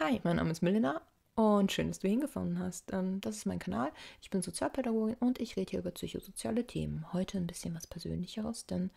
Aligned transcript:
Hi, 0.00 0.20
mein 0.22 0.36
Name 0.36 0.52
ist 0.52 0.62
Melina 0.62 1.02
und 1.34 1.72
schön, 1.72 1.88
dass 1.88 1.98
du 1.98 2.06
hingefunden 2.06 2.60
hast. 2.60 2.92
Ähm, 2.92 3.20
das 3.20 3.36
ist 3.36 3.46
mein 3.46 3.58
Kanal. 3.58 3.90
Ich 4.22 4.30
bin 4.30 4.42
Sozialpädagogin 4.42 5.16
und 5.18 5.40
ich 5.40 5.56
rede 5.56 5.70
hier 5.70 5.80
über 5.80 5.90
psychosoziale 5.90 6.64
Themen. 6.64 7.12
Heute 7.12 7.36
ein 7.36 7.48
bisschen 7.48 7.74
was 7.74 7.88
Persönlicheres, 7.88 8.64
denn 8.66 8.90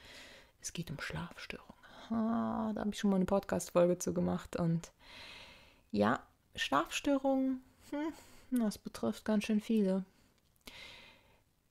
es 0.61 0.73
geht 0.73 0.91
um 0.91 1.01
Schlafstörungen. 1.01 1.73
da 2.11 2.75
habe 2.77 2.91
ich 2.91 2.99
schon 2.99 3.09
mal 3.09 3.15
eine 3.15 3.25
Podcast-Folge 3.25 3.97
zu 3.97 4.13
gemacht 4.13 4.57
und 4.57 4.91
ja, 5.91 6.21
Schlafstörungen, 6.55 7.63
hm, 7.89 8.59
das 8.59 8.77
betrifft 8.77 9.25
ganz 9.25 9.45
schön 9.45 9.59
viele. 9.59 10.05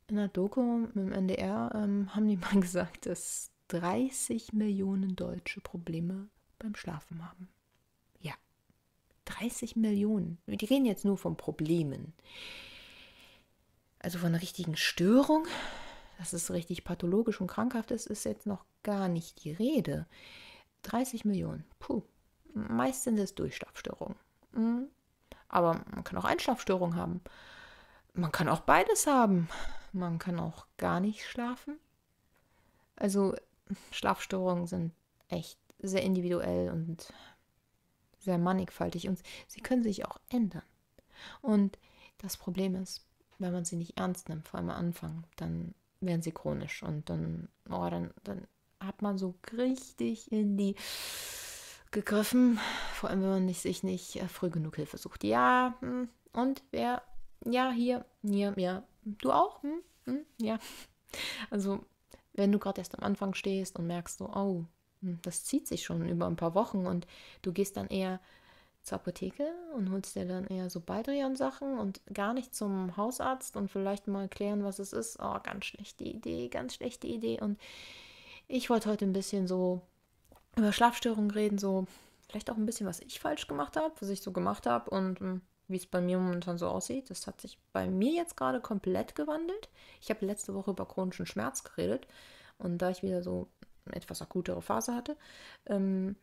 In 0.08 0.16
der 0.16 0.26
Doku 0.26 0.60
mit 0.60 0.96
dem 0.96 1.12
NDR 1.12 1.70
ähm, 1.76 2.12
haben 2.16 2.26
die 2.26 2.36
mal 2.36 2.50
gesagt, 2.60 3.06
dass 3.06 3.52
30 3.68 4.54
Millionen 4.54 5.14
Deutsche 5.14 5.60
Probleme 5.60 6.26
beim 6.58 6.74
Schlafen 6.74 7.24
haben. 7.24 7.48
30 9.38 9.76
Millionen. 9.76 10.38
Die 10.46 10.64
reden 10.64 10.86
jetzt 10.86 11.04
nur 11.04 11.16
von 11.16 11.36
Problemen. 11.36 12.12
Also 13.98 14.18
von 14.18 14.28
einer 14.28 14.42
richtigen 14.42 14.76
Störung, 14.76 15.46
dass 16.18 16.32
es 16.32 16.50
richtig 16.50 16.84
pathologisch 16.84 17.40
und 17.40 17.46
krankhaft 17.46 17.90
ist, 17.90 18.06
ist 18.06 18.24
jetzt 18.24 18.46
noch 18.46 18.64
gar 18.82 19.08
nicht 19.08 19.44
die 19.44 19.52
Rede. 19.52 20.06
30 20.82 21.24
Millionen. 21.24 21.64
Puh. 21.78 22.02
Meist 22.54 23.04
sind 23.04 23.18
es 23.18 23.34
Durchschlafstörungen. 23.34 24.16
Mhm. 24.52 24.88
Aber 25.48 25.84
man 25.92 26.04
kann 26.04 26.18
auch 26.18 26.24
Einschlafstörungen 26.24 26.96
haben. 26.96 27.20
Man 28.14 28.32
kann 28.32 28.48
auch 28.48 28.60
beides 28.60 29.06
haben. 29.06 29.48
Man 29.92 30.18
kann 30.18 30.40
auch 30.40 30.66
gar 30.78 31.00
nicht 31.00 31.24
schlafen. 31.24 31.78
Also 32.96 33.34
Schlafstörungen 33.92 34.66
sind 34.66 34.92
echt 35.28 35.58
sehr 35.78 36.02
individuell 36.02 36.70
und 36.70 37.12
sehr 38.20 38.38
mannigfaltig 38.38 39.08
und 39.08 39.20
sie 39.48 39.60
können 39.60 39.82
sich 39.82 40.06
auch 40.06 40.18
ändern. 40.30 40.62
Und 41.42 41.78
das 42.18 42.36
Problem 42.36 42.74
ist, 42.74 43.04
wenn 43.38 43.52
man 43.52 43.64
sie 43.64 43.76
nicht 43.76 43.98
ernst 43.98 44.28
nimmt, 44.28 44.48
vor 44.48 44.58
allem 44.58 44.70
am 44.70 44.76
Anfang, 44.76 45.24
dann 45.36 45.74
werden 46.00 46.22
sie 46.22 46.32
chronisch 46.32 46.82
und 46.82 47.08
dann, 47.10 47.48
oh, 47.68 47.88
dann, 47.90 48.12
dann 48.24 48.46
hat 48.80 49.02
man 49.02 49.18
so 49.18 49.34
richtig 49.52 50.30
in 50.32 50.56
die 50.56 50.76
gegriffen, 51.90 52.58
vor 52.94 53.10
allem 53.10 53.22
wenn 53.22 53.30
man 53.30 53.46
nicht, 53.46 53.60
sich 53.60 53.82
nicht 53.82 54.16
äh, 54.16 54.28
früh 54.28 54.50
genug 54.50 54.76
Hilfe 54.76 54.96
sucht. 54.96 55.24
Ja, 55.24 55.74
hm, 55.80 56.08
und 56.32 56.62
wer, 56.70 57.02
ja, 57.44 57.70
hier, 57.70 58.04
hier, 58.22 58.54
ja, 58.56 58.84
du 59.02 59.32
auch, 59.32 59.62
hm, 59.62 59.82
hm, 60.04 60.24
ja. 60.40 60.58
Also, 61.50 61.84
wenn 62.34 62.52
du 62.52 62.58
gerade 62.58 62.80
erst 62.80 62.96
am 62.96 63.04
Anfang 63.04 63.34
stehst 63.34 63.78
und 63.78 63.86
merkst 63.86 64.18
so, 64.18 64.30
oh, 64.32 64.64
das 65.00 65.44
zieht 65.44 65.66
sich 65.66 65.82
schon 65.82 66.08
über 66.08 66.26
ein 66.26 66.36
paar 66.36 66.54
Wochen 66.54 66.86
und 66.86 67.06
du 67.42 67.52
gehst 67.52 67.76
dann 67.76 67.88
eher 67.88 68.20
zur 68.82 68.96
Apotheke 68.96 69.52
und 69.74 69.90
holst 69.90 70.16
dir 70.16 70.26
dann 70.26 70.46
eher 70.46 70.70
so 70.70 70.80
Baldrian-Sachen 70.80 71.78
und 71.78 72.00
gar 72.12 72.32
nicht 72.32 72.54
zum 72.54 72.96
Hausarzt 72.96 73.56
und 73.56 73.70
vielleicht 73.70 74.08
mal 74.08 74.28
klären, 74.28 74.64
was 74.64 74.78
es 74.78 74.92
ist. 74.92 75.18
Oh, 75.20 75.38
ganz 75.42 75.66
schlechte 75.66 76.04
Idee, 76.04 76.48
ganz 76.48 76.74
schlechte 76.74 77.06
Idee. 77.06 77.40
Und 77.40 77.58
ich 78.48 78.70
wollte 78.70 78.88
heute 78.88 79.04
ein 79.04 79.12
bisschen 79.12 79.46
so 79.46 79.82
über 80.56 80.72
Schlafstörungen 80.72 81.30
reden, 81.30 81.58
so 81.58 81.86
vielleicht 82.28 82.50
auch 82.50 82.56
ein 82.56 82.66
bisschen, 82.66 82.86
was 82.86 83.00
ich 83.00 83.20
falsch 83.20 83.46
gemacht 83.48 83.76
habe, 83.76 83.92
was 84.00 84.08
ich 84.08 84.22
so 84.22 84.32
gemacht 84.32 84.66
habe 84.66 84.90
und 84.90 85.20
hm, 85.20 85.42
wie 85.68 85.76
es 85.76 85.86
bei 85.86 86.00
mir 86.00 86.18
momentan 86.18 86.58
so 86.58 86.68
aussieht. 86.68 87.10
Das 87.10 87.26
hat 87.26 87.40
sich 87.40 87.58
bei 87.72 87.86
mir 87.86 88.12
jetzt 88.12 88.36
gerade 88.36 88.60
komplett 88.60 89.14
gewandelt. 89.14 89.68
Ich 90.00 90.10
habe 90.10 90.26
letzte 90.26 90.54
Woche 90.54 90.72
über 90.72 90.86
chronischen 90.86 91.26
Schmerz 91.26 91.64
geredet 91.64 92.06
und 92.58 92.78
da 92.78 92.90
ich 92.90 93.02
wieder 93.02 93.22
so 93.22 93.48
etwas 93.90 94.22
akutere 94.22 94.62
Phase 94.62 94.94
hatte 94.94 95.16
ähm, 95.66 96.16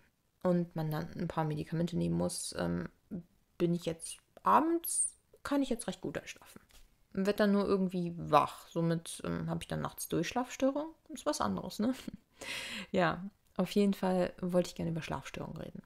und 0.43 0.75
man 0.75 0.91
dann 0.91 1.07
ein 1.17 1.27
paar 1.27 1.43
Medikamente 1.43 1.97
nehmen 1.97 2.17
muss, 2.17 2.55
ähm, 2.57 2.89
bin 3.57 3.73
ich 3.73 3.85
jetzt 3.85 4.17
abends, 4.43 5.15
kann 5.43 5.61
ich 5.61 5.69
jetzt 5.69 5.87
recht 5.87 6.01
gut 6.01 6.17
einschlafen. 6.17 6.61
Wird 7.13 7.39
dann 7.39 7.51
nur 7.51 7.65
irgendwie 7.65 8.13
wach. 8.15 8.67
Somit 8.67 9.21
ähm, 9.25 9.49
habe 9.49 9.63
ich 9.63 9.67
dann 9.67 9.81
nachts 9.81 10.07
Durchschlafstörung. 10.07 10.93
Ist 11.09 11.25
was 11.25 11.41
anderes, 11.41 11.79
ne? 11.79 11.95
ja, 12.91 13.27
auf 13.55 13.71
jeden 13.71 13.95
Fall 13.95 14.33
wollte 14.39 14.69
ich 14.69 14.75
gerne 14.75 14.91
über 14.91 15.01
Schlafstörungen 15.01 15.57
reden. 15.57 15.81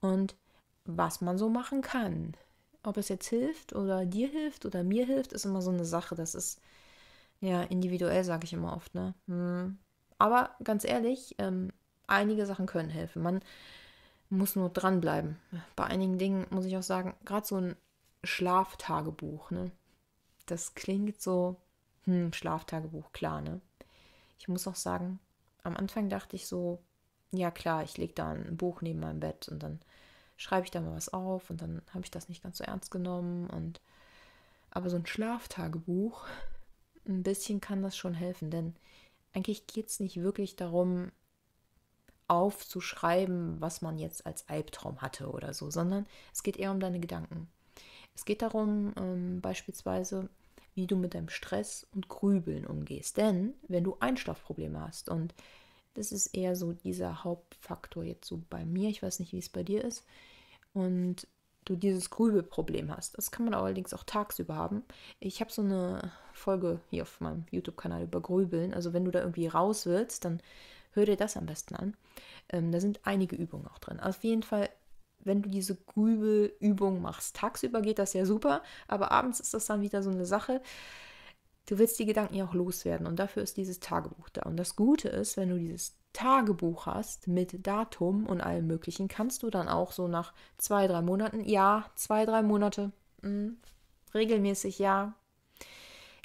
Und 0.00 0.36
was 0.84 1.20
man 1.20 1.38
so 1.38 1.48
machen 1.48 1.82
kann. 1.82 2.34
Ob 2.82 2.96
es 2.96 3.08
jetzt 3.08 3.28
hilft 3.28 3.74
oder 3.74 4.06
dir 4.06 4.28
hilft 4.28 4.64
oder 4.64 4.82
mir 4.82 5.04
hilft, 5.04 5.32
ist 5.32 5.44
immer 5.44 5.60
so 5.62 5.70
eine 5.70 5.84
Sache. 5.84 6.14
Das 6.14 6.34
ist 6.34 6.60
ja 7.40 7.62
individuell, 7.62 8.24
sage 8.24 8.44
ich 8.44 8.52
immer 8.52 8.74
oft. 8.76 8.94
Ne? 8.94 9.14
Hm, 9.26 9.78
aber 10.20 10.50
ganz 10.62 10.84
ehrlich, 10.84 11.34
ähm, 11.38 11.72
einige 12.06 12.46
Sachen 12.46 12.66
können 12.66 12.90
helfen. 12.90 13.22
Man 13.22 13.40
muss 14.28 14.54
nur 14.54 14.68
dranbleiben. 14.68 15.36
Bei 15.76 15.84
einigen 15.84 16.18
Dingen 16.18 16.46
muss 16.50 16.66
ich 16.66 16.76
auch 16.76 16.82
sagen, 16.82 17.14
gerade 17.24 17.46
so 17.46 17.56
ein 17.56 17.76
Schlaftagebuch, 18.22 19.50
ne? 19.50 19.70
Das 20.46 20.74
klingt 20.74 21.20
so, 21.20 21.56
hm, 22.04 22.32
Schlaftagebuch, 22.32 23.12
klar, 23.12 23.40
ne? 23.40 23.60
Ich 24.38 24.46
muss 24.48 24.68
auch 24.68 24.76
sagen, 24.76 25.18
am 25.62 25.76
Anfang 25.76 26.08
dachte 26.08 26.36
ich 26.36 26.46
so, 26.46 26.80
ja 27.32 27.50
klar, 27.50 27.82
ich 27.82 27.96
lege 27.96 28.14
da 28.14 28.30
ein 28.32 28.56
Buch 28.56 28.82
neben 28.82 29.00
meinem 29.00 29.20
Bett 29.20 29.48
und 29.48 29.62
dann 29.62 29.80
schreibe 30.36 30.64
ich 30.64 30.70
da 30.70 30.80
mal 30.80 30.94
was 30.96 31.12
auf 31.12 31.50
und 31.50 31.62
dann 31.62 31.82
habe 31.94 32.04
ich 32.04 32.10
das 32.10 32.28
nicht 32.28 32.42
ganz 32.42 32.58
so 32.58 32.64
ernst 32.64 32.90
genommen 32.90 33.48
und 33.48 33.80
aber 34.70 34.90
so 34.90 34.96
ein 34.96 35.06
Schlaftagebuch, 35.06 36.26
ein 37.06 37.22
bisschen 37.22 37.60
kann 37.60 37.82
das 37.82 37.96
schon 37.96 38.14
helfen, 38.14 38.50
denn 38.50 38.74
eigentlich 39.32 39.66
geht 39.66 39.88
es 39.88 40.00
nicht 40.00 40.20
wirklich 40.20 40.56
darum, 40.56 41.12
aufzuschreiben, 42.28 43.60
was 43.60 43.82
man 43.82 43.98
jetzt 43.98 44.24
als 44.24 44.48
Albtraum 44.48 45.02
hatte 45.02 45.30
oder 45.30 45.52
so, 45.52 45.70
sondern 45.70 46.06
es 46.32 46.44
geht 46.44 46.56
eher 46.56 46.70
um 46.70 46.78
deine 46.78 47.00
Gedanken. 47.00 47.48
Es 48.14 48.24
geht 48.24 48.42
darum, 48.42 48.92
ähm, 48.96 49.40
beispielsweise, 49.40 50.28
wie 50.74 50.86
du 50.86 50.96
mit 50.96 51.14
deinem 51.14 51.28
Stress 51.28 51.86
und 51.92 52.08
Grübeln 52.08 52.66
umgehst. 52.66 53.16
Denn 53.16 53.54
wenn 53.66 53.82
du 53.82 53.96
Einschlafprobleme 53.98 54.80
hast, 54.80 55.08
und 55.08 55.34
das 55.94 56.12
ist 56.12 56.28
eher 56.28 56.54
so 56.54 56.72
dieser 56.72 57.24
Hauptfaktor 57.24 58.04
jetzt 58.04 58.28
so 58.28 58.40
bei 58.48 58.64
mir, 58.64 58.90
ich 58.90 59.02
weiß 59.02 59.18
nicht, 59.18 59.32
wie 59.32 59.38
es 59.38 59.48
bei 59.48 59.64
dir 59.64 59.84
ist, 59.84 60.04
und 60.72 61.26
du 61.64 61.76
dieses 61.76 62.10
Grübelproblem 62.10 62.94
hast. 62.94 63.16
Das 63.16 63.30
kann 63.30 63.44
man 63.44 63.54
allerdings 63.54 63.94
auch 63.94 64.04
tagsüber 64.04 64.54
haben. 64.54 64.82
Ich 65.18 65.40
habe 65.40 65.52
so 65.52 65.62
eine 65.62 66.12
Folge 66.32 66.80
hier 66.88 67.02
auf 67.02 67.20
meinem 67.20 67.44
YouTube-Kanal 67.50 68.04
über 68.04 68.20
Grübeln. 68.20 68.74
Also 68.74 68.92
wenn 68.92 69.04
du 69.04 69.10
da 69.10 69.20
irgendwie 69.20 69.46
raus 69.46 69.86
willst, 69.86 70.24
dann 70.24 70.40
hör 70.92 71.06
dir 71.06 71.16
das 71.16 71.36
am 71.36 71.46
besten 71.46 71.76
an. 71.76 71.96
Ähm, 72.48 72.72
da 72.72 72.80
sind 72.80 73.00
einige 73.04 73.36
Übungen 73.36 73.66
auch 73.68 73.78
drin. 73.78 74.00
Auf 74.00 74.24
jeden 74.24 74.42
Fall, 74.42 74.68
wenn 75.20 75.42
du 75.42 75.50
diese 75.50 75.76
Grübelübung 75.76 77.02
machst, 77.02 77.36
tagsüber 77.36 77.82
geht 77.82 77.98
das 77.98 78.14
ja 78.14 78.24
super, 78.24 78.62
aber 78.88 79.10
abends 79.12 79.40
ist 79.40 79.54
das 79.54 79.66
dann 79.66 79.82
wieder 79.82 80.02
so 80.02 80.10
eine 80.10 80.26
Sache. 80.26 80.62
Du 81.66 81.78
willst 81.78 81.98
die 81.98 82.06
Gedanken 82.06 82.34
ja 82.34 82.46
auch 82.46 82.54
loswerden 82.54 83.06
und 83.06 83.18
dafür 83.18 83.42
ist 83.42 83.56
dieses 83.56 83.80
Tagebuch 83.80 84.28
da. 84.30 84.42
Und 84.42 84.56
das 84.56 84.74
Gute 84.74 85.08
ist, 85.08 85.36
wenn 85.36 85.50
du 85.50 85.58
dieses 85.58 85.99
Tagebuch 86.12 86.86
hast 86.86 87.28
mit 87.28 87.66
Datum 87.66 88.26
und 88.26 88.40
allem 88.40 88.66
Möglichen, 88.66 89.08
kannst 89.08 89.42
du 89.42 89.50
dann 89.50 89.68
auch 89.68 89.92
so 89.92 90.08
nach 90.08 90.32
zwei, 90.58 90.86
drei 90.86 91.02
Monaten, 91.02 91.44
ja, 91.44 91.84
zwei, 91.94 92.26
drei 92.26 92.42
Monate, 92.42 92.92
mh, 93.22 93.28
hm, 93.28 93.56
regelmäßig, 94.14 94.78
ja, 94.78 95.14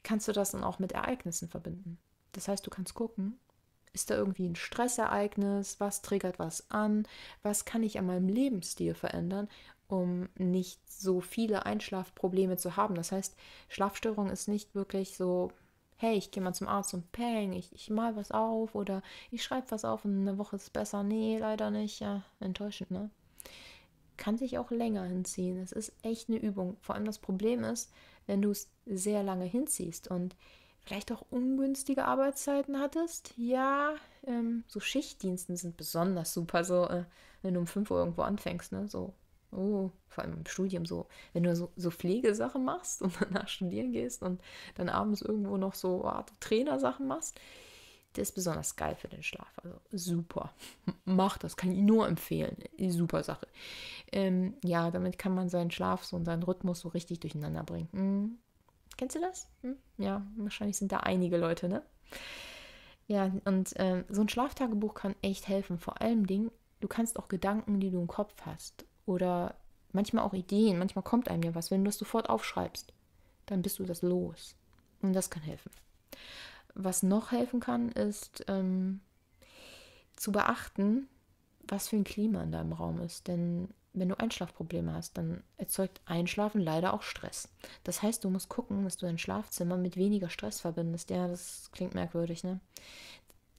kannst 0.03 0.27
du 0.27 0.31
das 0.31 0.51
dann 0.51 0.63
auch 0.63 0.79
mit 0.79 0.93
Ereignissen 0.93 1.49
verbinden. 1.49 1.97
Das 2.31 2.47
heißt, 2.47 2.65
du 2.65 2.69
kannst 2.69 2.93
gucken, 2.93 3.39
ist 3.93 4.09
da 4.09 4.15
irgendwie 4.15 4.47
ein 4.47 4.55
Stressereignis, 4.55 5.79
was 5.79 6.01
triggert 6.01 6.37
was 6.37 6.69
an, 6.69 7.07
was 7.43 7.65
kann 7.65 7.83
ich 7.83 7.97
an 7.97 8.05
meinem 8.05 8.27
Lebensstil 8.27 8.93
verändern, 8.93 9.47
um 9.87 10.29
nicht 10.37 10.79
so 10.91 11.21
viele 11.21 11.65
Einschlafprobleme 11.65 12.57
zu 12.57 12.75
haben. 12.75 12.95
Das 12.95 13.11
heißt, 13.11 13.35
Schlafstörung 13.69 14.29
ist 14.29 14.47
nicht 14.47 14.75
wirklich 14.75 15.15
so 15.15 15.51
hey, 15.97 16.17
ich 16.17 16.31
gehe 16.31 16.43
mal 16.43 16.53
zum 16.53 16.67
Arzt 16.67 16.93
und 16.93 17.11
peng, 17.11 17.53
ich, 17.53 17.73
ich 17.73 17.89
mal 17.89 18.15
was 18.15 18.31
auf 18.31 18.75
oder 18.75 19.01
ich 19.31 19.43
schreibe 19.43 19.71
was 19.71 19.85
auf 19.85 20.05
und 20.05 20.19
eine 20.21 20.37
Woche 20.37 20.57
ist 20.57 20.73
besser. 20.73 21.03
Nee, 21.03 21.37
leider 21.39 21.71
nicht. 21.71 21.99
Ja, 21.99 22.23
enttäuschend, 22.39 22.91
ne? 22.91 23.09
Kann 24.17 24.37
sich 24.37 24.57
auch 24.57 24.71
länger 24.71 25.03
hinziehen. 25.03 25.61
Es 25.61 25.71
ist 25.71 25.93
echt 26.01 26.29
eine 26.29 26.37
Übung. 26.37 26.77
Vor 26.81 26.95
allem 26.95 27.05
das 27.05 27.19
Problem 27.19 27.63
ist, 27.63 27.91
wenn 28.27 28.41
du 28.41 28.51
es 28.51 28.69
sehr 28.85 29.23
lange 29.23 29.45
hinziehst 29.45 30.09
und 30.09 30.35
vielleicht 30.85 31.11
auch 31.11 31.23
ungünstige 31.29 32.05
Arbeitszeiten 32.05 32.79
hattest. 32.79 33.33
Ja, 33.37 33.95
ähm, 34.25 34.63
so 34.67 34.79
Schichtdiensten 34.79 35.57
sind 35.57 35.77
besonders 35.77 36.33
super, 36.33 36.63
so 36.63 36.87
äh, 36.87 37.05
wenn 37.41 37.55
du 37.55 37.59
um 37.59 37.67
5 37.67 37.89
Uhr 37.91 37.99
irgendwo 37.99 38.21
anfängst, 38.21 38.71
ne? 38.71 38.87
So 38.87 39.13
Oh, 39.55 39.91
vor 40.07 40.23
allem 40.23 40.33
im 40.33 40.45
Studium 40.45 40.85
so, 40.85 41.07
wenn 41.33 41.43
du 41.43 41.55
so, 41.55 41.71
so 41.75 41.91
Pflegesachen 41.91 42.63
machst 42.63 43.01
und 43.01 43.13
danach 43.19 43.47
studieren 43.47 43.91
gehst 43.91 44.21
und 44.23 44.41
dann 44.75 44.89
abends 44.89 45.21
irgendwo 45.21 45.57
noch 45.57 45.75
so 45.75 46.05
oh, 46.05 46.23
Trainersachen 46.39 47.07
machst, 47.07 47.39
das 48.13 48.29
ist 48.29 48.35
besonders 48.35 48.75
geil 48.75 48.95
für 48.95 49.09
den 49.09 49.23
Schlaf. 49.23 49.51
Also 49.61 49.77
super. 49.91 50.53
Mach 51.05 51.37
das, 51.37 51.57
kann 51.57 51.71
ich 51.71 51.79
nur 51.79 52.07
empfehlen. 52.07 52.55
Super 52.89 53.23
Sache. 53.23 53.47
Ähm, 54.11 54.55
ja, 54.63 54.89
damit 54.91 55.17
kann 55.17 55.35
man 55.35 55.49
seinen 55.49 55.71
Schlaf 55.71 56.05
so 56.05 56.15
und 56.15 56.25
seinen 56.25 56.43
Rhythmus 56.43 56.79
so 56.79 56.89
richtig 56.89 57.19
durcheinander 57.19 57.63
bringen. 57.63 57.89
Hm. 57.91 58.37
Kennst 58.97 59.15
du 59.17 59.19
das? 59.19 59.49
Hm? 59.61 59.75
Ja, 59.97 60.25
wahrscheinlich 60.37 60.77
sind 60.77 60.91
da 60.91 60.97
einige 61.01 61.37
Leute, 61.37 61.67
ne? 61.67 61.83
Ja, 63.07 63.31
und 63.43 63.73
ähm, 63.75 64.05
so 64.09 64.21
ein 64.21 64.29
Schlaftagebuch 64.29 64.93
kann 64.93 65.15
echt 65.21 65.47
helfen. 65.47 65.77
Vor 65.77 66.01
allem 66.01 66.25
Dingen, 66.25 66.49
du 66.79 66.87
kannst 66.87 67.19
auch 67.19 67.27
Gedanken, 67.27 67.79
die 67.79 67.91
du 67.91 67.99
im 67.99 68.07
Kopf 68.07 68.33
hast, 68.45 68.85
oder 69.05 69.55
Manchmal 69.95 70.25
auch 70.25 70.33
Ideen, 70.33 70.77
manchmal 70.77 71.03
kommt 71.03 71.29
einem 71.29 71.43
ja 71.43 71.55
was. 71.55 71.71
Wenn 71.71 71.85
du 71.85 71.87
das 71.87 71.97
sofort 71.97 72.29
aufschreibst, 72.29 72.91
dann 73.45 73.61
bist 73.61 73.79
du 73.79 73.85
das 73.85 74.01
los. 74.01 74.57
Und 75.01 75.13
das 75.13 75.29
kann 75.29 75.41
helfen. 75.41 75.71
Was 76.73 77.01
noch 77.01 77.31
helfen 77.31 77.61
kann, 77.61 77.93
ist 77.93 78.43
ähm, 78.49 78.99
zu 80.17 80.33
beachten, 80.33 81.07
was 81.65 81.87
für 81.87 81.95
ein 81.95 82.03
Klima 82.03 82.43
in 82.43 82.51
deinem 82.51 82.73
Raum 82.73 82.99
ist. 82.99 83.29
Denn 83.29 83.69
wenn 83.93 84.09
du 84.09 84.19
Einschlafprobleme 84.19 84.93
hast, 84.93 85.17
dann 85.17 85.41
erzeugt 85.55 86.01
Einschlafen 86.03 86.59
leider 86.59 86.93
auch 86.93 87.01
Stress. 87.01 87.47
Das 87.85 88.01
heißt, 88.01 88.21
du 88.25 88.29
musst 88.29 88.49
gucken, 88.49 88.83
dass 88.83 88.97
du 88.97 89.05
dein 89.05 89.17
Schlafzimmer 89.17 89.77
mit 89.77 89.95
weniger 89.95 90.29
Stress 90.29 90.59
verbindest. 90.59 91.09
Ja, 91.09 91.29
das 91.29 91.69
klingt 91.71 91.95
merkwürdig, 91.95 92.43
ne? 92.43 92.59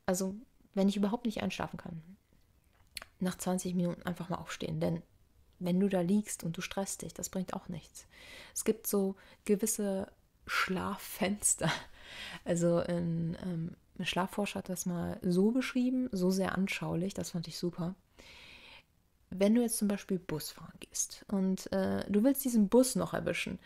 Also, 0.05 0.35
wenn 0.75 0.91
ich 0.91 0.99
überhaupt 0.99 1.25
nicht 1.25 1.43
einschlafen 1.43 1.79
kann, 1.79 2.03
nach 3.21 3.39
20 3.39 3.75
Minuten 3.75 4.03
einfach 4.03 4.29
mal 4.29 4.37
aufstehen. 4.37 4.81
Denn 4.81 5.03
wenn 5.59 5.81
du 5.81 5.89
da 5.89 6.01
liegst 6.01 6.45
und 6.45 6.57
du 6.57 6.61
stresst 6.61 7.03
dich, 7.03 7.15
das 7.15 7.29
bringt 7.29 7.55
auch 7.55 7.69
nichts. 7.69 8.07
Es 8.55 8.65
gibt 8.65 8.87
so 8.87 9.17
gewisse 9.45 10.11
Schlaffenster. 10.47 11.71
Also 12.45 12.77
ein, 12.77 13.37
ähm, 13.43 13.77
Schlafforscher 14.05 14.61
hat 14.61 14.69
das 14.69 14.87
mal 14.87 15.19
so 15.23 15.51
beschrieben, 15.51 16.09
so 16.13 16.31
sehr 16.31 16.57
anschaulich, 16.57 17.15
das 17.15 17.31
fand 17.31 17.49
ich 17.49 17.59
super. 17.59 17.95
Wenn 19.31 19.55
du 19.55 19.63
jetzt 19.63 19.79
zum 19.79 19.89
Beispiel 19.89 20.19
Bus 20.19 20.51
fahren 20.51 20.79
gehst 20.79 21.25
und 21.29 21.71
äh, 21.73 22.09
du 22.09 22.23
willst 22.23 22.45
diesen 22.45 22.69
Bus 22.69 22.95
noch 22.95 23.13
erwischen, 23.13 23.59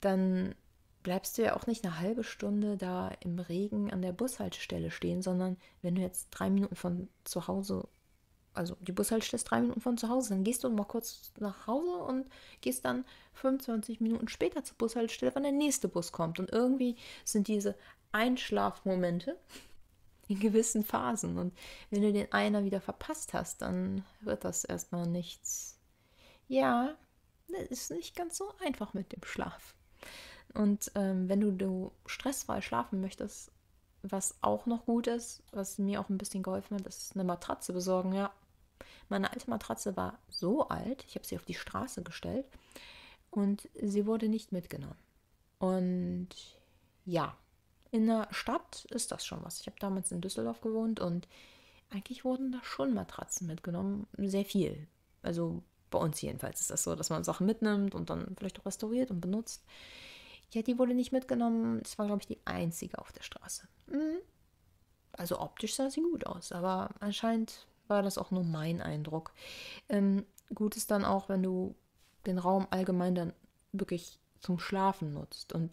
dann 0.00 0.54
bleibst 1.02 1.38
du 1.38 1.42
ja 1.42 1.56
auch 1.56 1.66
nicht 1.66 1.84
eine 1.84 1.98
halbe 1.98 2.24
Stunde 2.24 2.76
da 2.76 3.10
im 3.20 3.38
Regen 3.38 3.90
an 3.90 4.02
der 4.02 4.12
Bushaltestelle 4.12 4.90
stehen, 4.90 5.22
sondern 5.22 5.56
wenn 5.80 5.94
du 5.94 6.02
jetzt 6.02 6.28
drei 6.30 6.50
Minuten 6.50 6.76
von 6.76 7.08
zu 7.24 7.46
Hause 7.46 7.88
also 8.58 8.76
die 8.80 8.92
Bushaltestelle 8.92 9.38
ist 9.38 9.44
drei 9.44 9.60
Minuten 9.60 9.80
von 9.80 9.96
zu 9.96 10.08
Hause. 10.08 10.30
Dann 10.30 10.44
gehst 10.44 10.64
du 10.64 10.68
mal 10.68 10.84
kurz 10.84 11.32
nach 11.38 11.66
Hause 11.66 11.96
und 11.98 12.26
gehst 12.60 12.84
dann 12.84 13.04
25 13.34 14.00
Minuten 14.00 14.28
später 14.28 14.64
zur 14.64 14.76
Bushaltestelle, 14.76 15.34
wenn 15.34 15.44
der 15.44 15.52
nächste 15.52 15.88
Bus 15.88 16.12
kommt. 16.12 16.40
Und 16.40 16.50
irgendwie 16.50 16.96
sind 17.24 17.48
diese 17.48 17.76
Einschlafmomente 18.12 19.38
in 20.28 20.40
gewissen 20.40 20.84
Phasen. 20.84 21.38
Und 21.38 21.56
wenn 21.90 22.02
du 22.02 22.12
den 22.12 22.32
einer 22.32 22.64
wieder 22.64 22.80
verpasst 22.80 23.32
hast, 23.32 23.62
dann 23.62 24.04
wird 24.20 24.44
das 24.44 24.64
erstmal 24.64 25.06
nichts. 25.06 25.78
Ja, 26.48 26.96
das 27.48 27.68
ist 27.68 27.90
nicht 27.92 28.16
ganz 28.16 28.36
so 28.36 28.52
einfach 28.64 28.92
mit 28.92 29.12
dem 29.12 29.22
Schlaf. 29.22 29.74
Und 30.54 30.90
ähm, 30.96 31.28
wenn 31.28 31.40
du, 31.40 31.52
du 31.52 31.92
stressfrei 32.06 32.60
schlafen 32.60 33.00
möchtest, 33.00 33.52
was 34.02 34.36
auch 34.40 34.66
noch 34.66 34.86
gut 34.86 35.06
ist, 35.06 35.42
was 35.52 35.78
mir 35.78 36.00
auch 36.00 36.08
ein 36.08 36.18
bisschen 36.18 36.42
geholfen 36.42 36.76
hat, 36.76 36.86
ist 36.86 37.14
eine 37.14 37.24
Matratze 37.24 37.72
besorgen. 37.72 38.12
Ja, 38.12 38.32
meine 39.08 39.32
alte 39.32 39.48
Matratze 39.50 39.96
war 39.96 40.18
so 40.28 40.68
alt, 40.68 41.04
ich 41.06 41.14
habe 41.14 41.26
sie 41.26 41.36
auf 41.36 41.44
die 41.44 41.54
Straße 41.54 42.02
gestellt 42.02 42.46
und 43.30 43.68
sie 43.80 44.06
wurde 44.06 44.28
nicht 44.28 44.52
mitgenommen. 44.52 44.98
Und 45.58 46.28
ja, 47.04 47.36
in 47.90 48.06
der 48.06 48.28
Stadt 48.30 48.84
ist 48.86 49.12
das 49.12 49.24
schon 49.24 49.42
was. 49.44 49.60
Ich 49.60 49.66
habe 49.66 49.78
damals 49.80 50.12
in 50.12 50.20
Düsseldorf 50.20 50.60
gewohnt 50.60 51.00
und 51.00 51.26
eigentlich 51.90 52.24
wurden 52.24 52.52
da 52.52 52.62
schon 52.62 52.92
Matratzen 52.94 53.46
mitgenommen. 53.46 54.06
Sehr 54.18 54.44
viel. 54.44 54.86
Also 55.22 55.62
bei 55.90 55.98
uns 55.98 56.20
jedenfalls 56.20 56.60
ist 56.60 56.70
das 56.70 56.82
so, 56.82 56.94
dass 56.94 57.10
man 57.10 57.24
Sachen 57.24 57.46
mitnimmt 57.46 57.94
und 57.94 58.10
dann 58.10 58.34
vielleicht 58.36 58.60
auch 58.60 58.66
restauriert 58.66 59.10
und 59.10 59.20
benutzt. 59.20 59.64
Ja, 60.52 60.62
die 60.62 60.78
wurde 60.78 60.94
nicht 60.94 61.12
mitgenommen. 61.12 61.80
Das 61.82 61.98
war, 61.98 62.06
glaube 62.06 62.20
ich, 62.22 62.26
die 62.26 62.40
einzige 62.44 62.98
auf 62.98 63.12
der 63.12 63.22
Straße. 63.22 63.68
Mhm. 63.86 64.18
Also 65.12 65.40
optisch 65.40 65.74
sah 65.74 65.90
sie 65.90 66.02
gut 66.02 66.26
aus, 66.26 66.52
aber 66.52 66.90
anscheinend 67.00 67.66
war 67.88 68.02
das 68.02 68.18
auch 68.18 68.30
nur 68.30 68.44
mein 68.44 68.80
Eindruck. 68.80 69.32
Ähm, 69.88 70.24
gut 70.54 70.76
ist 70.76 70.90
dann 70.90 71.04
auch, 71.04 71.28
wenn 71.28 71.42
du 71.42 71.74
den 72.26 72.38
Raum 72.38 72.66
allgemein 72.70 73.14
dann 73.14 73.32
wirklich 73.72 74.18
zum 74.40 74.58
Schlafen 74.58 75.14
nutzt 75.14 75.52
und 75.52 75.72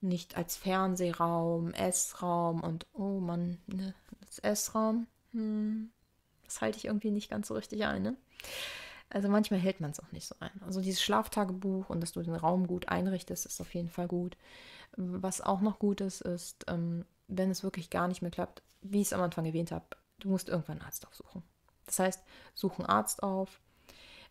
nicht 0.00 0.36
als 0.36 0.56
Fernsehraum, 0.56 1.72
Essraum 1.72 2.62
und 2.62 2.86
oh 2.92 3.20
Mann, 3.20 3.58
ne, 3.66 3.94
das 4.20 4.38
Essraum, 4.38 5.06
hm, 5.32 5.90
das 6.44 6.60
halte 6.60 6.78
ich 6.78 6.86
irgendwie 6.86 7.10
nicht 7.10 7.30
ganz 7.30 7.48
so 7.48 7.54
richtig 7.54 7.84
ein. 7.84 8.02
Ne? 8.02 8.16
Also 9.10 9.28
manchmal 9.28 9.60
hält 9.60 9.80
man 9.80 9.90
es 9.90 10.00
auch 10.00 10.12
nicht 10.12 10.26
so 10.26 10.34
ein. 10.40 10.50
Also 10.64 10.80
dieses 10.80 11.02
Schlaftagebuch 11.02 11.90
und 11.90 12.00
dass 12.00 12.12
du 12.12 12.22
den 12.22 12.34
Raum 12.34 12.66
gut 12.66 12.88
einrichtest, 12.88 13.46
ist 13.46 13.60
auf 13.60 13.74
jeden 13.74 13.90
Fall 13.90 14.08
gut. 14.08 14.36
Was 14.96 15.40
auch 15.40 15.60
noch 15.60 15.78
gut 15.78 16.00
ist, 16.00 16.22
ist, 16.22 16.64
ähm, 16.68 17.04
wenn 17.28 17.50
es 17.50 17.62
wirklich 17.62 17.90
gar 17.90 18.08
nicht 18.08 18.22
mehr 18.22 18.30
klappt, 18.30 18.62
wie 18.82 19.00
ich 19.00 19.08
es 19.08 19.12
am 19.12 19.20
Anfang 19.20 19.44
erwähnt 19.46 19.72
habe, 19.72 19.84
du 20.18 20.28
musst 20.28 20.48
irgendwann 20.48 20.78
einen 20.78 20.86
Arzt 20.86 21.06
aufsuchen. 21.06 21.42
Das 21.86 21.98
heißt, 21.98 22.22
such 22.54 22.78
einen 22.78 22.88
Arzt 22.88 23.22
auf. 23.22 23.60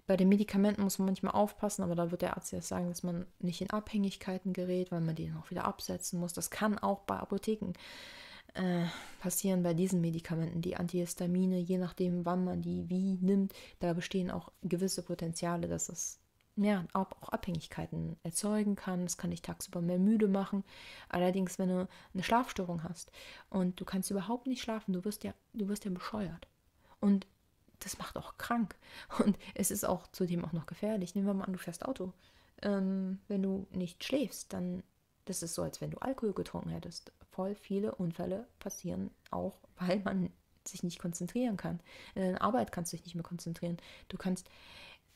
Bei 0.07 0.17
den 0.17 0.29
Medikamenten 0.29 0.83
muss 0.83 0.99
man 0.99 1.07
manchmal 1.07 1.33
aufpassen, 1.33 1.81
aber 1.81 1.95
da 1.95 2.11
wird 2.11 2.21
der 2.21 2.37
Arzt 2.37 2.51
ja 2.51 2.61
sagen, 2.61 2.89
dass 2.89 3.01
man 3.01 3.25
nicht 3.39 3.61
in 3.61 3.71
Abhängigkeiten 3.71 4.53
gerät, 4.53 4.91
weil 4.91 5.01
man 5.01 5.15
die 5.15 5.29
noch 5.29 5.49
wieder 5.49 5.65
absetzen 5.65 6.19
muss. 6.19 6.33
Das 6.33 6.51
kann 6.51 6.77
auch 6.77 7.01
bei 7.01 7.17
Apotheken 7.17 7.73
äh, 8.53 8.85
passieren, 9.19 9.63
bei 9.63 9.73
diesen 9.73 10.01
Medikamenten, 10.01 10.61
die 10.61 10.77
Antihistamine, 10.77 11.57
je 11.57 11.79
nachdem, 11.79 12.23
wann 12.25 12.43
man 12.43 12.61
die 12.61 12.87
wie 12.89 13.17
nimmt. 13.19 13.53
Da 13.79 13.93
bestehen 13.93 14.29
auch 14.29 14.51
gewisse 14.61 15.01
Potenziale, 15.01 15.67
dass 15.67 15.89
es 15.89 16.19
ja, 16.55 16.85
auch, 16.93 17.11
auch 17.21 17.29
Abhängigkeiten 17.29 18.15
erzeugen 18.23 18.75
kann. 18.75 19.03
Es 19.03 19.17
kann 19.17 19.31
dich 19.31 19.41
tagsüber 19.41 19.81
mehr 19.81 19.99
müde 19.99 20.27
machen. 20.27 20.63
Allerdings, 21.09 21.59
wenn 21.59 21.69
du 21.69 21.87
eine 22.13 22.23
Schlafstörung 22.23 22.83
hast 22.83 23.11
und 23.49 23.79
du 23.79 23.85
kannst 23.85 24.11
überhaupt 24.11 24.47
nicht 24.47 24.61
schlafen, 24.61 24.93
du 24.93 25.03
wirst 25.03 25.23
ja, 25.23 25.33
du 25.53 25.67
wirst 25.67 25.83
ja 25.83 25.91
bescheuert. 25.91 26.47
Und 27.01 27.27
das 27.85 27.99
macht 27.99 28.17
auch 28.17 28.37
krank. 28.37 28.75
Und 29.23 29.37
es 29.53 29.71
ist 29.71 29.85
auch 29.85 30.07
zudem 30.07 30.43
auch 30.43 30.53
noch 30.53 30.65
gefährlich. 30.65 31.15
Nehmen 31.15 31.27
wir 31.27 31.33
mal 31.33 31.45
an, 31.45 31.53
du 31.53 31.59
fährst 31.59 31.85
Auto. 31.85 32.11
Ähm, 32.61 33.19
wenn 33.27 33.43
du 33.43 33.67
nicht 33.71 34.03
schläfst, 34.03 34.51
dann 34.51 34.83
das 35.25 35.41
ist 35.41 35.55
so, 35.55 35.63
als 35.63 35.81
wenn 35.81 35.91
du 35.91 35.97
Alkohol 35.99 36.33
getrunken 36.33 36.69
hättest. 36.69 37.11
Voll 37.31 37.55
viele 37.55 37.95
Unfälle 37.95 38.47
passieren 38.59 39.11
auch, 39.31 39.59
weil 39.79 39.99
man 39.99 40.31
sich 40.63 40.81
nicht 40.81 40.99
konzentrieren 40.99 41.57
kann. 41.57 41.79
In 42.15 42.23
der 42.23 42.41
Arbeit 42.41 42.71
kannst 42.71 42.91
du 42.91 42.97
dich 42.97 43.05
nicht 43.05 43.15
mehr 43.15 43.23
konzentrieren. 43.23 43.77
Du 44.09 44.17
kannst 44.17 44.49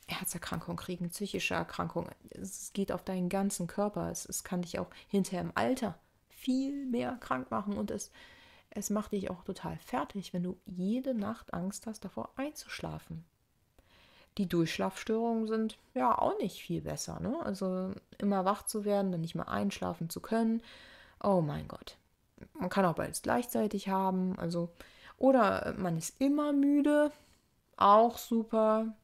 Herzerkrankung 0.06 0.76
kriegen, 0.76 1.10
psychische 1.10 1.54
Erkrankung. 1.54 2.08
Es 2.30 2.72
geht 2.72 2.92
auf 2.92 3.04
deinen 3.04 3.28
ganzen 3.28 3.66
Körper. 3.66 4.10
Es, 4.10 4.26
es 4.26 4.44
kann 4.44 4.62
dich 4.62 4.78
auch 4.78 4.90
hinterher 5.08 5.40
im 5.40 5.52
Alter 5.56 5.98
viel 6.28 6.86
mehr 6.86 7.16
krank 7.20 7.50
machen 7.50 7.76
und 7.76 7.90
es 7.90 8.12
es 8.70 8.90
macht 8.90 9.12
dich 9.12 9.30
auch 9.30 9.42
total 9.42 9.76
fertig, 9.78 10.32
wenn 10.32 10.44
du 10.44 10.56
jede 10.64 11.14
Nacht 11.14 11.52
Angst 11.52 11.86
hast, 11.86 12.04
davor 12.04 12.30
einzuschlafen. 12.36 13.24
Die 14.38 14.48
Durchschlafstörungen 14.48 15.48
sind 15.48 15.78
ja 15.92 16.16
auch 16.16 16.38
nicht 16.38 16.62
viel 16.62 16.82
besser. 16.82 17.18
Ne? 17.20 17.36
Also 17.42 17.92
immer 18.18 18.44
wach 18.44 18.62
zu 18.64 18.84
werden, 18.84 19.10
dann 19.10 19.20
nicht 19.20 19.34
mehr 19.34 19.48
einschlafen 19.48 20.08
zu 20.08 20.20
können. 20.20 20.62
Oh 21.22 21.40
mein 21.40 21.66
Gott. 21.66 21.96
Man 22.54 22.70
kann 22.70 22.84
auch 22.84 22.94
beides 22.94 23.22
gleichzeitig 23.22 23.88
haben. 23.88 24.38
Also, 24.38 24.70
oder 25.18 25.74
man 25.76 25.98
ist 25.98 26.20
immer 26.20 26.52
müde. 26.52 27.10
Auch 27.76 28.18
super. 28.18 28.94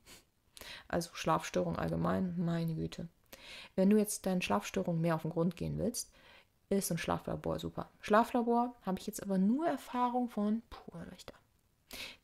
Also 0.89 1.11
Schlafstörung 1.13 1.77
allgemein, 1.77 2.35
meine 2.39 2.75
Güte. 2.75 3.09
Wenn 3.75 3.91
du 3.91 3.99
jetzt 3.99 4.27
deinen 4.27 4.43
Schlafstörungen 4.43 5.01
mehr 5.01 5.17
auf 5.17 5.23
den 5.23 5.33
Grund 5.33 5.57
gehen 5.57 5.77
willst, 5.77 6.13
ist 6.69 6.91
ein 6.91 6.99
Schlaflabor 6.99 7.59
super. 7.59 7.91
Schlaflabor 8.01 8.75
habe 8.83 8.99
ich 8.99 9.07
jetzt 9.07 9.23
aber 9.23 9.39
nur 9.39 9.67
Erfahrung 9.67 10.29
von, 10.29 10.63
puh, 10.71 10.99
Lichter, 11.11 11.35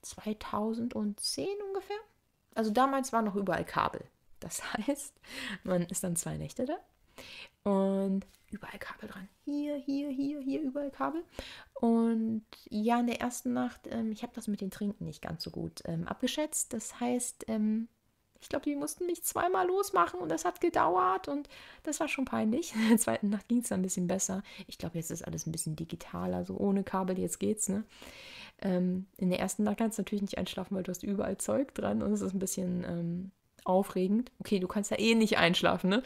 2010 0.03 1.47
ungefähr. 1.69 1.97
Also 2.55 2.71
damals 2.71 3.13
war 3.13 3.23
noch 3.23 3.37
überall 3.37 3.65
Kabel. 3.65 4.05
Das 4.41 4.63
heißt, 4.87 5.15
man 5.65 5.83
ist 5.83 6.05
dann 6.05 6.17
zwei 6.17 6.37
Nächte 6.37 6.67
da 6.67 6.79
und 7.71 8.27
überall 8.51 8.79
Kabel 8.79 9.09
dran. 9.09 9.29
Hier, 9.45 9.77
hier, 9.77 10.09
hier, 10.11 10.41
hier, 10.41 10.61
überall 10.63 10.91
Kabel. 10.91 11.25
Und 11.75 12.45
ja, 12.69 13.01
in 13.01 13.07
der 13.07 13.21
ersten 13.21 13.53
Nacht, 13.53 13.89
ähm, 13.91 14.13
ich 14.13 14.23
habe 14.23 14.35
das 14.35 14.49
mit 14.49 14.61
den 14.61 14.71
Trinken 14.71 15.05
nicht 15.05 15.23
ganz 15.23 15.43
so 15.43 15.51
gut 15.51 15.83
ähm, 15.85 16.07
abgeschätzt. 16.07 16.73
Das 16.73 17.01
heißt, 17.01 17.45
ähm, 17.49 17.89
ich 18.43 18.49
glaube, 18.49 18.65
die 18.65 18.75
mussten 18.75 19.07
mich 19.07 19.23
zweimal 19.23 19.69
losmachen 19.69 20.21
und 20.21 20.29
das 20.29 20.45
hat 20.45 20.61
gedauert 20.61 21.29
und 21.29 21.49
das 21.85 22.01
war 22.01 22.09
schon 22.09 22.25
peinlich. 22.25 22.75
In 22.77 22.89
der 22.89 22.99
zweiten 22.99 23.31
Nacht 23.31 23.49
ging 23.49 23.61
es 23.61 23.69
dann 23.69 23.81
ein 23.81 23.85
bisschen 23.85 24.09
besser. 24.09 24.43
Ich 24.67 24.79
glaube, 24.79 24.99
jetzt 24.99 25.11
ist 25.11 25.23
alles 25.27 25.47
ein 25.47 25.53
bisschen 25.53 25.77
digitaler, 25.77 26.45
so 26.45 26.57
ohne 26.57 26.83
Kabel, 26.83 27.19
jetzt 27.19 27.39
geht's, 27.39 27.69
ne? 27.69 27.85
Ähm, 28.61 29.07
in 29.17 29.31
der 29.31 29.41
ersten 29.41 29.65
Nacht 29.65 29.79
kannst 29.79 29.99
du 29.99 30.03
natürlich 30.03 30.23
nicht 30.23 30.39
einschlafen, 30.39 30.77
weil 30.77 30.85
du 30.85 30.91
hast 30.91 31.03
überall 31.03 31.37
Zeug 31.39 31.75
dran 31.75 32.03
und 32.03 32.13
es 32.13 32.21
ist 32.21 32.33
ein 32.33 32.39
bisschen 32.39 32.85
ähm, 32.85 33.31
aufregend. 33.65 34.31
Okay, 34.39 34.61
du 34.61 34.69
kannst 34.69 34.91
ja 34.91 34.99
eh 34.99 35.15
nicht 35.15 35.39
einschlafen, 35.39 35.91
ne? 35.91 36.03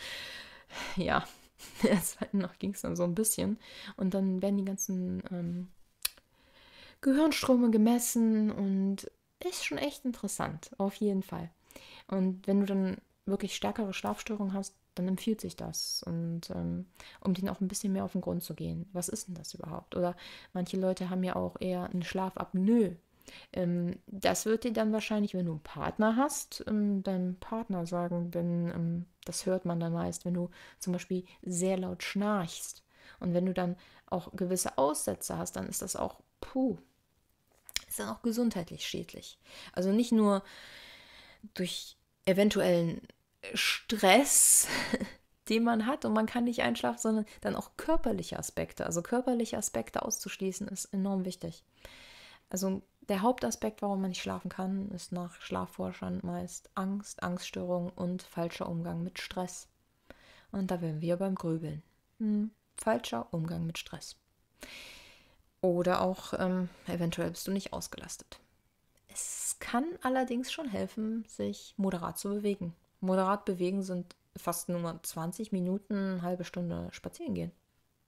Ja, 0.97 1.27
in 1.83 1.89
der 1.89 2.03
zweiten 2.03 2.39
Nacht 2.39 2.61
ging 2.61 2.73
es 2.73 2.83
dann 2.83 2.97
so 2.97 3.05
ein 3.05 3.15
bisschen. 3.15 3.59
Und 3.97 4.15
dann 4.15 4.43
werden 4.43 4.57
die 4.59 4.65
ganzen 4.65 5.23
ähm, 5.31 5.69
Gehirnströme 7.01 7.71
gemessen 7.71 8.51
und 8.51 9.11
ist 9.45 9.65
schon 9.65 9.79
echt 9.79 10.05
interessant, 10.05 10.71
auf 10.79 10.95
jeden 10.95 11.23
Fall. 11.23 11.51
Und 12.09 12.47
wenn 12.47 12.61
du 12.61 12.67
dann 12.67 12.97
wirklich 13.27 13.57
stärkere 13.57 13.93
Schlafstörungen 13.93 14.53
hast, 14.53 14.75
dann 14.95 15.09
empfiehlt 15.09 15.41
sich 15.41 15.57
das. 15.57 16.03
Und 16.05 16.51
ähm, 16.51 16.87
um 17.21 17.35
denen 17.35 17.49
auch 17.49 17.61
ein 17.61 17.69
bisschen 17.69 17.93
mehr 17.93 18.05
auf 18.05 18.13
den 18.13 18.21
Grund 18.21 18.43
zu 18.43 18.55
gehen. 18.55 18.89
Was 18.93 19.09
ist 19.09 19.29
denn 19.29 19.35
das 19.35 19.55
überhaupt? 19.55 19.97
Oder 19.97 20.17
manche 20.53 20.77
Leute 20.77 21.11
haben 21.11 21.23
ja 21.23 21.37
auch 21.37 21.57
eher 21.61 21.91
eine 21.91 22.05
Schlafapnoe. 22.05 22.97
Ähm, 23.53 23.99
das 24.07 24.47
wird 24.47 24.65
dir 24.65 24.73
dann 24.73 24.93
wahrscheinlich, 24.93 25.35
wenn 25.35 25.47
du 25.47 25.53
einen 25.53 25.63
Partner 25.63 26.17
hast, 26.17 26.65
ähm, 26.67 27.03
deinem 27.03 27.37
Partner 27.37 27.87
sagen, 27.87 28.31
denn 28.31 28.69
ähm, 28.69 29.07
das 29.25 29.47
hört 29.47 29.65
man 29.65 29.81
dann 29.81 29.93
meist, 29.93 30.25
wenn 30.25 30.35
du 30.35 30.51
zum 30.79 30.93
Beispiel 30.93 31.25
sehr 31.43 31.77
laut 31.77 32.03
schnarchst. 32.03 32.85
Und 33.21 33.35
wenn 33.35 33.47
du 33.47 33.53
dann 33.53 33.77
auch 34.07 34.33
gewisse 34.33 34.79
Aussätze 34.79 35.37
hast, 35.37 35.57
dann 35.57 35.69
ist 35.69 35.83
das 35.83 35.97
auch, 35.97 36.21
puh, 36.41 36.79
ist 37.89 37.99
dann 37.99 38.09
auch 38.09 38.23
gesundheitlich 38.23 38.87
schädlich. 38.87 39.39
Also 39.73 39.91
nicht 39.91 40.13
nur 40.13 40.43
durch 41.55 41.97
eventuellen 42.25 43.01
Stress, 43.55 44.67
den 45.49 45.63
man 45.63 45.87
hat 45.87 46.05
und 46.05 46.13
man 46.13 46.27
kann 46.27 46.45
nicht 46.45 46.63
einschlafen, 46.63 46.99
sondern 46.99 47.27
dann 47.41 47.57
auch 47.57 47.77
körperliche 47.77 48.39
Aspekte. 48.39 48.87
Also 48.87 49.03
körperliche 49.03 49.57
Aspekte 49.57 50.03
auszuschließen 50.03 50.69
ist 50.69 50.87
enorm 50.87 51.25
wichtig. 51.25 51.65
Also 52.51 52.83
der 53.09 53.23
Hauptaspekt, 53.23 53.83
warum 53.83 54.01
man 54.01 54.11
nicht 54.11 54.23
schlafen 54.23 54.49
kann, 54.49 54.91
ist 54.91 55.13
nach 55.13 55.41
Schlafforschern 55.41 56.21
meist 56.23 56.71
Angst, 56.75 57.23
Angststörung 57.23 57.91
und 57.91 58.23
falscher 58.23 58.69
Umgang 58.69 59.03
mit 59.03 59.21
Stress. 59.21 59.69
Und 60.51 60.71
da 60.71 60.81
wären 60.81 61.01
wir 61.01 61.17
beim 61.17 61.35
Grübeln. 61.35 61.83
Hm, 62.19 62.51
falscher 62.77 63.33
Umgang 63.33 63.67
mit 63.67 63.79
Stress. 63.79 64.17
Oder 65.61 66.01
auch 66.01 66.33
ähm, 66.39 66.69
eventuell 66.87 67.31
bist 67.31 67.47
du 67.47 67.53
nicht 67.53 67.73
ausgelastet. 67.73 68.41
Es 69.09 69.46
kann 69.61 69.85
allerdings 70.03 70.53
schon 70.53 70.69
helfen, 70.69 71.25
sich 71.29 71.75
moderat 71.77 72.19
zu 72.19 72.29
bewegen. 72.29 72.75
Moderat 73.01 73.45
bewegen 73.45 73.83
sind 73.83 74.15
fast 74.37 74.69
nur 74.69 75.01
20 75.03 75.53
Minuten, 75.53 75.95
eine 75.95 76.23
halbe 76.23 76.45
Stunde 76.45 76.89
spazieren 76.93 77.35
gehen. 77.35 77.53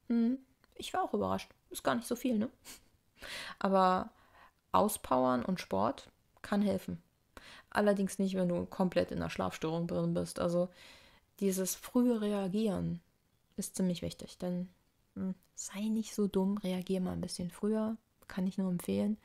Hm, 0.09 0.39
ich 0.75 0.93
war 0.95 1.03
auch 1.03 1.15
überrascht. 1.15 1.51
Ist 1.71 1.85
gar 1.85 1.95
nicht 1.95 2.09
so 2.09 2.17
viel, 2.17 2.39
ne? 2.39 2.51
Aber 3.59 4.11
Auspowern 4.73 5.45
und 5.45 5.61
Sport 5.61 6.11
kann 6.43 6.63
helfen. 6.63 7.03
Allerdings 7.71 8.19
nicht, 8.19 8.35
wenn 8.35 8.49
du 8.49 8.65
komplett 8.67 9.11
in 9.11 9.21
der 9.21 9.31
Schlafstörung 9.31 9.87
drin 9.87 10.15
bist. 10.15 10.41
Also 10.41 10.69
dieses 11.41 11.75
frühe 11.75 12.21
Reagieren 12.21 13.01
ist 13.57 13.77
ziemlich 13.77 14.03
wichtig, 14.03 14.39
denn 14.39 14.69
hm, 15.15 15.35
sei 15.55 15.81
nicht 15.81 16.15
so 16.15 16.27
dumm, 16.27 16.59
reagier 16.59 17.01
mal 17.01 17.13
ein 17.13 17.21
bisschen 17.21 17.51
früher, 17.51 17.97
kann 18.27 18.47
ich 18.47 18.59
nur 18.59 18.71
empfehlen. 18.71 19.19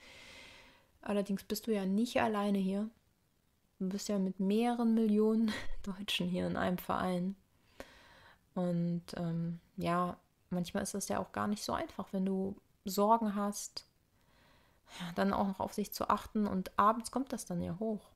Allerdings 1.04 1.44
bist 1.44 1.68
du 1.68 1.74
ja 1.74 1.86
nicht 1.86 2.20
alleine 2.22 2.58
hier. 2.58 2.90
Du 3.80 3.90
bist 3.90 4.08
ja 4.08 4.18
mit 4.18 4.40
mehreren 4.40 4.94
Millionen 4.94 5.52
Deutschen 5.84 6.28
hier 6.28 6.48
in 6.48 6.58
einem 6.58 6.78
Verein. 6.78 7.36
Und 8.56 9.04
ähm, 9.18 9.60
ja, 9.78 10.18
manchmal 10.50 10.84
ist 10.84 10.96
es 10.96 11.10
ja 11.10 11.20
auch 11.20 11.32
gar 11.32 11.48
nicht 11.48 11.64
so 11.64 11.74
einfach, 11.74 12.14
wenn 12.14 12.26
du 12.26 12.56
Sorgen 12.86 13.36
hast, 13.36 13.86
ja, 15.00 15.12
dann 15.16 15.34
auch 15.34 15.48
noch 15.48 15.60
auf 15.60 15.74
sich 15.74 15.92
zu 15.92 16.10
achten. 16.10 16.48
Und 16.48 16.72
abends 16.78 17.12
kommt 17.12 17.34
das 17.34 17.46
dann 17.46 17.62
ja 17.62 17.78
hoch. 17.80 18.12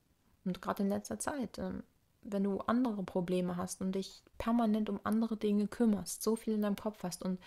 Und 0.46 0.62
gerade 0.62 0.84
in 0.84 0.90
letzter 0.90 1.20
Zeit, 1.20 1.58
ähm, 1.58 1.84
wenn 2.22 2.44
du 2.44 2.60
andere 2.62 3.04
Probleme 3.04 3.58
hast 3.58 3.82
und 3.82 3.94
dich 3.94 4.24
permanent 4.38 4.90
um 4.90 5.00
andere 5.04 5.36
Dinge 5.36 5.68
kümmerst, 5.68 6.24
so 6.24 6.36
viel 6.36 6.54
in 6.54 6.62
deinem 6.62 6.76
Kopf 6.76 7.04
hast 7.04 7.24
und 7.24 7.40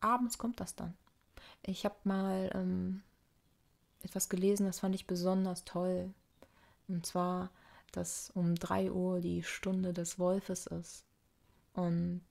abends 0.00 0.38
kommt 0.38 0.60
das 0.60 0.74
dann. 0.74 0.94
Ich 1.62 1.84
habe 1.84 1.96
mal 2.04 2.50
ähm, 2.54 3.02
etwas 4.04 4.28
gelesen, 4.28 4.66
das 4.66 4.80
fand 4.80 4.94
ich 4.94 5.06
besonders 5.06 5.64
toll. 5.64 6.12
Und 6.88 7.06
zwar, 7.06 7.50
dass 7.92 8.30
um 8.34 8.54
3 8.54 8.92
Uhr 8.92 9.20
die 9.20 9.42
Stunde 9.42 9.92
des 9.92 10.18
Wolfes 10.18 10.66
ist. 10.66 11.04
Und 11.72 12.22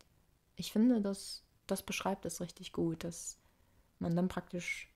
ich 0.56 0.72
finde, 0.72 1.02
das, 1.02 1.44
das 1.68 1.82
beschreibt 1.82 2.26
es 2.26 2.42
richtig 2.42 2.72
gut, 2.72 3.04
dass 3.04 3.38
man 4.00 4.16
dann 4.16 4.28
praktisch 4.28 4.90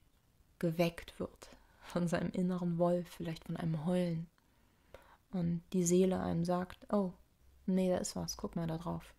geweckt 0.58 1.18
wird 1.18 1.50
von 1.82 2.06
seinem 2.08 2.30
inneren 2.30 2.78
Wolf, 2.78 3.08
vielleicht 3.08 3.44
von 3.44 3.56
einem 3.56 3.84
Heulen. 3.84 4.28
Und 5.30 5.62
die 5.72 5.84
Seele 5.84 6.20
einem 6.20 6.44
sagt, 6.44 6.86
oh, 6.92 7.12
nee, 7.66 7.90
da 7.90 7.98
ist 7.98 8.16
was, 8.16 8.36
guck 8.36 8.56
mal 8.56 8.66
da 8.66 8.78
drauf. 8.78 9.14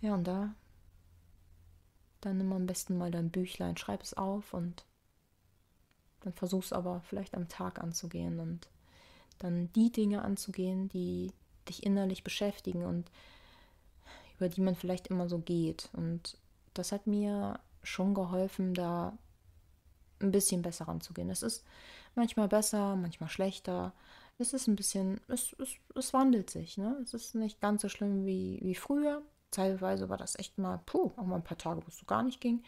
Ja, 0.00 0.14
und 0.14 0.24
da, 0.24 0.54
dann 2.20 2.38
nimm 2.38 2.52
am 2.52 2.66
besten 2.66 2.96
mal 2.98 3.10
dein 3.10 3.30
Büchlein, 3.30 3.76
schreib 3.76 4.02
es 4.02 4.14
auf 4.14 4.54
und 4.54 4.84
dann 6.20 6.32
versuch's 6.32 6.72
aber 6.72 7.00
vielleicht 7.08 7.34
am 7.34 7.48
Tag 7.48 7.80
anzugehen 7.80 8.40
und 8.40 8.68
dann 9.38 9.72
die 9.72 9.90
Dinge 9.90 10.22
anzugehen, 10.22 10.88
die 10.88 11.32
dich 11.68 11.84
innerlich 11.84 12.24
beschäftigen 12.24 12.84
und 12.84 13.10
über 14.36 14.48
die 14.48 14.60
man 14.60 14.74
vielleicht 14.74 15.08
immer 15.08 15.28
so 15.28 15.38
geht. 15.38 15.88
Und 15.92 16.36
das 16.74 16.92
hat 16.92 17.06
mir 17.06 17.58
schon 17.82 18.14
geholfen, 18.14 18.74
da 18.74 19.16
ein 20.20 20.30
bisschen 20.30 20.62
besser 20.62 20.88
ranzugehen. 20.88 21.30
Es 21.30 21.42
ist 21.42 21.64
manchmal 22.14 22.48
besser, 22.48 22.96
manchmal 22.96 23.30
schlechter. 23.30 23.92
Es 24.38 24.52
ist 24.52 24.66
ein 24.66 24.76
bisschen, 24.76 25.20
es, 25.28 25.54
es, 25.58 25.76
es 25.94 26.12
wandelt 26.12 26.50
sich. 26.50 26.78
Ne? 26.78 26.98
Es 27.02 27.14
ist 27.14 27.34
nicht 27.34 27.60
ganz 27.60 27.82
so 27.82 27.88
schlimm 27.88 28.26
wie, 28.26 28.58
wie 28.62 28.74
früher. 28.74 29.22
Teilweise 29.50 30.08
war 30.08 30.16
das 30.16 30.38
echt 30.38 30.58
mal, 30.58 30.80
puh, 30.86 31.12
auch 31.16 31.24
mal 31.24 31.36
ein 31.36 31.44
paar 31.44 31.58
Tage, 31.58 31.82
wo 31.82 31.88
es 31.88 31.98
so 31.98 32.06
gar 32.06 32.22
nicht 32.22 32.40
ging. 32.40 32.62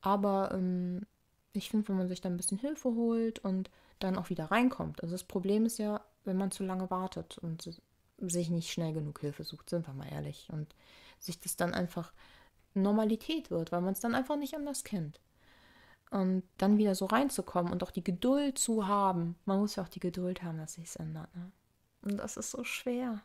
Aber 0.00 0.50
ähm, 0.52 1.06
ich 1.54 1.70
finde, 1.70 1.88
wenn 1.88 1.96
man 1.96 2.08
sich 2.08 2.20
dann 2.20 2.34
ein 2.34 2.36
bisschen 2.36 2.58
Hilfe 2.58 2.94
holt 2.94 3.38
und 3.38 3.70
dann 4.00 4.18
auch 4.18 4.28
wieder 4.28 4.50
reinkommt. 4.50 5.02
Also 5.02 5.14
das 5.14 5.24
Problem 5.24 5.64
ist 5.64 5.78
ja, 5.78 6.04
wenn 6.24 6.36
man 6.36 6.50
zu 6.50 6.64
lange 6.64 6.90
wartet 6.90 7.38
und 7.38 7.70
sich 8.18 8.50
nicht 8.50 8.70
schnell 8.70 8.92
genug 8.92 9.20
Hilfe 9.20 9.44
sucht, 9.44 9.70
sind 9.70 9.86
wir 9.86 9.94
mal 9.94 10.10
ehrlich. 10.12 10.48
Und 10.52 10.74
sich 11.18 11.40
das 11.40 11.56
dann 11.56 11.72
einfach 11.72 12.12
Normalität 12.74 13.50
wird, 13.50 13.70
weil 13.70 13.80
man 13.80 13.92
es 13.92 14.00
dann 14.00 14.14
einfach 14.14 14.36
nicht 14.36 14.54
anders 14.54 14.82
kennt. 14.82 15.20
Und 16.10 16.42
dann 16.58 16.76
wieder 16.76 16.94
so 16.94 17.06
reinzukommen 17.06 17.72
und 17.72 17.82
auch 17.82 17.90
die 17.90 18.04
Geduld 18.04 18.58
zu 18.58 18.86
haben. 18.86 19.36
Man 19.44 19.60
muss 19.60 19.76
ja 19.76 19.84
auch 19.84 19.88
die 19.88 20.00
Geduld 20.00 20.42
haben, 20.42 20.58
dass 20.58 20.74
sich 20.74 20.84
es 20.84 20.96
ändert. 20.96 21.34
Ne? 21.34 21.50
Und 22.02 22.16
das 22.18 22.36
ist 22.36 22.50
so 22.50 22.64
schwer. 22.64 23.20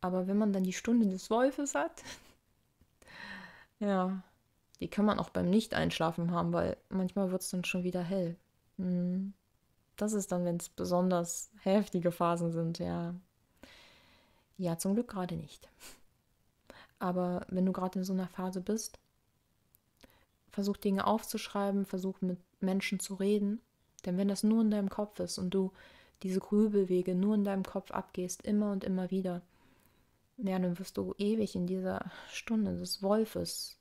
Aber 0.00 0.26
wenn 0.26 0.38
man 0.38 0.52
dann 0.52 0.64
die 0.64 0.72
Stunde 0.72 1.06
des 1.06 1.30
Wolfes 1.30 1.74
hat, 1.74 2.02
ja, 3.80 4.22
die 4.80 4.88
kann 4.88 5.04
man 5.04 5.18
auch 5.18 5.30
beim 5.30 5.48
Nicht-Einschlafen 5.50 6.30
haben, 6.30 6.52
weil 6.52 6.76
manchmal 6.88 7.30
wird 7.30 7.42
es 7.42 7.50
dann 7.50 7.64
schon 7.64 7.84
wieder 7.84 8.02
hell. 8.02 8.36
Hm. 8.78 9.32
Das 9.96 10.12
ist 10.12 10.32
dann, 10.32 10.44
wenn 10.44 10.56
es 10.56 10.68
besonders 10.68 11.50
heftige 11.60 12.10
Phasen 12.10 12.52
sind, 12.52 12.78
ja. 12.78 13.14
Ja, 14.56 14.78
zum 14.78 14.94
Glück 14.94 15.08
gerade 15.08 15.36
nicht. 15.36 15.68
Aber 16.98 17.46
wenn 17.48 17.66
du 17.66 17.72
gerade 17.72 18.00
in 18.00 18.04
so 18.04 18.12
einer 18.12 18.28
Phase 18.28 18.60
bist, 18.60 18.98
versuch 20.50 20.76
Dinge 20.76 21.06
aufzuschreiben, 21.06 21.84
versuch 21.84 22.20
mit 22.20 22.38
Menschen 22.60 23.00
zu 23.00 23.14
reden. 23.14 23.60
Denn 24.04 24.16
wenn 24.16 24.28
das 24.28 24.42
nur 24.42 24.62
in 24.62 24.70
deinem 24.70 24.88
Kopf 24.88 25.18
ist 25.20 25.38
und 25.38 25.50
du 25.50 25.72
diese 26.22 26.40
Grübelwege 26.40 27.14
nur 27.14 27.34
in 27.34 27.44
deinem 27.44 27.64
Kopf 27.64 27.90
abgehst, 27.90 28.42
immer 28.42 28.72
und 28.72 28.84
immer 28.84 29.10
wieder, 29.10 29.42
ja, 30.36 30.58
dann 30.58 30.78
wirst 30.78 30.96
du 30.96 31.14
ewig 31.18 31.54
in 31.54 31.66
dieser 31.66 32.10
Stunde 32.30 32.76
des 32.76 33.02
Wolfes 33.02 33.78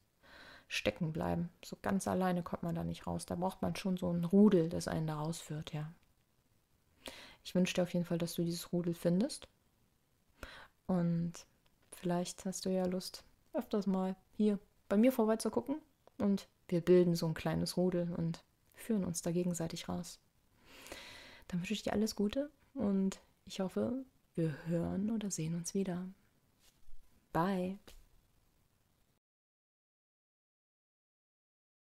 stecken 0.73 1.13
bleiben. 1.13 1.49
So 1.63 1.77
ganz 1.83 2.07
alleine 2.07 2.41
kommt 2.41 2.63
man 2.63 2.73
da 2.73 2.83
nicht 2.83 3.05
raus. 3.05 3.27
Da 3.27 3.35
braucht 3.35 3.61
man 3.61 3.75
schon 3.75 3.95
so 3.95 4.09
ein 4.11 4.25
Rudel, 4.25 4.69
das 4.69 4.87
einen 4.87 5.05
da 5.05 5.19
rausführt, 5.19 5.71
ja. 5.71 5.91
Ich 7.43 7.53
wünsche 7.53 7.75
dir 7.75 7.83
auf 7.83 7.93
jeden 7.93 8.05
Fall, 8.05 8.17
dass 8.17 8.33
du 8.33 8.43
dieses 8.43 8.73
Rudel 8.73 8.95
findest. 8.95 9.47
Und 10.87 11.33
vielleicht 11.91 12.45
hast 12.45 12.65
du 12.65 12.69
ja 12.69 12.85
Lust, 12.85 13.23
öfters 13.53 13.85
mal 13.85 14.15
hier 14.35 14.57
bei 14.89 14.97
mir 14.97 15.11
vorbeizugucken 15.11 15.75
und 16.17 16.47
wir 16.67 16.81
bilden 16.81 17.15
so 17.15 17.27
ein 17.27 17.35
kleines 17.35 17.77
Rudel 17.77 18.11
und 18.11 18.43
führen 18.73 19.05
uns 19.05 19.21
da 19.21 19.31
gegenseitig 19.31 19.87
raus. 19.87 20.19
Dann 21.49 21.59
wünsche 21.59 21.73
ich 21.73 21.83
dir 21.83 21.93
alles 21.93 22.15
Gute 22.15 22.49
und 22.73 23.21
ich 23.45 23.59
hoffe, 23.59 24.05
wir 24.33 24.55
hören 24.65 25.11
oder 25.11 25.29
sehen 25.29 25.53
uns 25.53 25.75
wieder. 25.75 26.07
Bye. 27.31 27.77